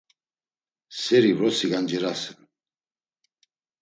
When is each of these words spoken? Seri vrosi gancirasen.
Seri 1.01 1.31
vrosi 1.37 1.67
gancirasen. 1.73 2.39